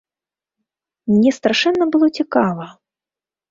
[1.11, 2.65] Мне страшэнна было цікава.